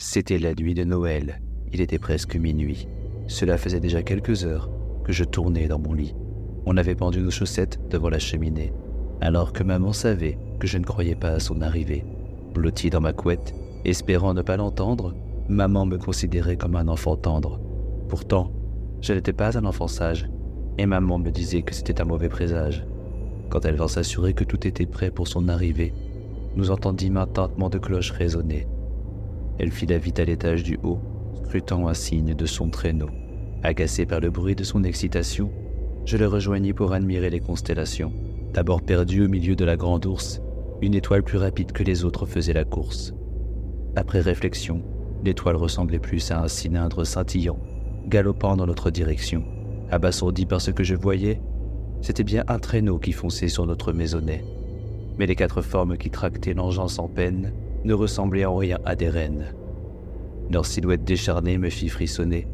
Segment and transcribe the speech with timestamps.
[0.00, 1.40] C'était la nuit de Noël.
[1.72, 2.86] Il était presque minuit.
[3.26, 4.70] Cela faisait déjà quelques heures
[5.02, 6.14] que je tournais dans mon lit.
[6.66, 8.72] On avait pendu nos chaussettes devant la cheminée,
[9.20, 12.04] alors que maman savait que je ne croyais pas à son arrivée.
[12.54, 15.16] Blotti dans ma couette, espérant ne pas l'entendre,
[15.48, 17.60] maman me considérait comme un enfant tendre.
[18.08, 18.52] Pourtant,
[19.00, 20.30] je n'étais pas un enfant sage,
[20.78, 22.86] et maman me disait que c'était un mauvais présage.
[23.50, 25.92] Quand elle vint s'assurer que tout était prêt pour son arrivée,
[26.54, 28.68] nous entendîmes un tintement de cloche résonner.
[29.58, 31.00] Elle fila vite à l'étage du haut,
[31.44, 33.10] scrutant un signe de son traîneau.
[33.62, 35.50] Agacé par le bruit de son excitation,
[36.04, 38.12] je le rejoignis pour admirer les constellations.
[38.54, 40.40] D'abord perdu au milieu de la grande ours,
[40.80, 43.12] une étoile plus rapide que les autres faisait la course.
[43.96, 44.82] Après réflexion,
[45.24, 47.58] l'étoile ressemblait plus à un cylindre scintillant,
[48.06, 49.44] galopant dans notre direction.
[49.90, 51.40] Abasourdi par ce que je voyais,
[52.00, 54.44] c'était bien un traîneau qui fonçait sur notre maisonnée.
[55.18, 57.52] Mais les quatre formes qui tractaient l'engin sans peine
[57.88, 59.46] ne ressemblaient en rien à des rennes.
[60.52, 62.46] Leur silhouette décharnée me fit frissonner,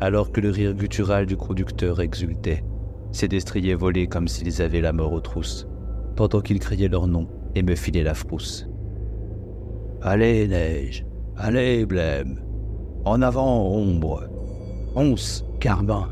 [0.00, 2.64] alors que le rire guttural du conducteur exultait.
[3.12, 5.66] Ses destriers volaient comme s'ils avaient la mort aux trousses,
[6.16, 8.68] pendant qu'ils criaient leur nom et me filaient la frousse.
[10.02, 12.40] Allez, neige, allez, blême,
[13.04, 14.28] en avant, ombre,
[14.94, 16.08] once, carbin,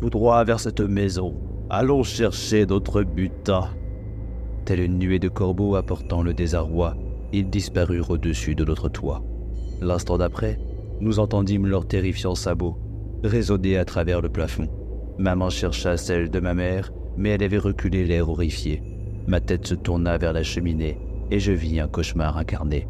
[0.00, 1.34] tout droit vers cette maison,
[1.70, 3.68] allons chercher notre butin.
[4.64, 6.96] Telle nuée de corbeaux apportant le désarroi,
[7.32, 9.22] ils disparurent au-dessus de notre toit.
[9.80, 10.58] L'instant d'après,
[11.00, 12.78] nous entendîmes leurs terrifiants sabots
[13.22, 14.68] résonner à travers le plafond.
[15.18, 18.82] Maman chercha celle de ma mère, mais elle avait reculé l'air horrifié.
[19.26, 20.98] Ma tête se tourna vers la cheminée
[21.30, 22.86] et je vis un cauchemar incarné.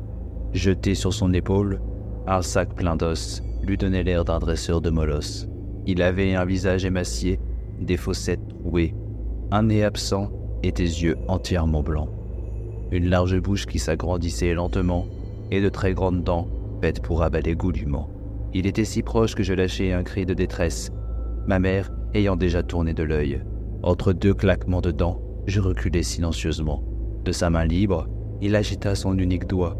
[0.52, 1.80] Jeté sur son épaule,
[2.26, 5.48] un sac plein d'os lui donnait l'air d'un dresseur de molosse.
[5.86, 7.40] Il avait un visage émacié,
[7.80, 8.94] des fossettes trouées,
[9.50, 10.30] un nez absent
[10.62, 12.10] et des yeux entièrement blancs.
[12.92, 15.06] Une large bouche qui s'agrandissait lentement
[15.50, 16.48] et de très grandes dents
[16.80, 18.10] faites pour avaler goulûment.
[18.54, 20.90] Il était si proche que je lâchai un cri de détresse,
[21.46, 23.42] ma mère ayant déjà tourné de l'œil.
[23.82, 26.82] Entre deux claquements de dents, je reculai silencieusement.
[27.24, 28.08] De sa main libre,
[28.40, 29.76] il agita son unique doigt.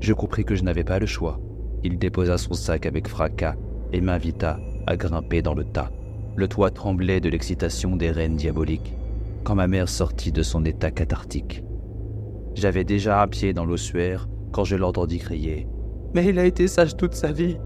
[0.00, 1.40] Je compris que je n'avais pas le choix.
[1.82, 3.56] Il déposa son sac avec fracas
[3.92, 5.90] et m'invita à grimper dans le tas.
[6.36, 8.94] Le toit tremblait de l'excitation des reines diaboliques
[9.44, 11.62] quand ma mère sortit de son état cathartique.
[12.58, 15.68] J'avais déjà un pied dans l'ossuaire quand je l'entendis crier.
[16.12, 17.56] Mais il a été sage toute sa vie.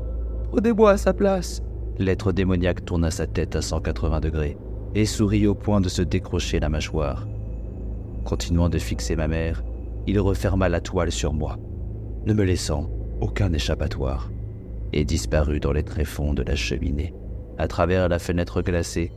[0.50, 1.62] Prenez-moi à sa place.
[1.98, 4.58] L'être démoniaque tourna sa tête à 180 degrés
[4.94, 7.26] et sourit au point de se décrocher la mâchoire.
[8.24, 9.64] Continuant de fixer ma mère,
[10.06, 11.56] il referma la toile sur moi,
[12.26, 12.90] ne me laissant
[13.22, 14.30] aucun échappatoire,
[14.92, 17.14] et disparut dans les tréfonds de la cheminée.
[17.56, 19.10] À travers la fenêtre glacée,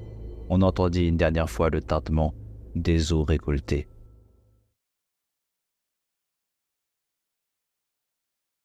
[0.47, 2.33] on entendit une dernière fois le tintement
[2.75, 3.89] des eaux récoltées.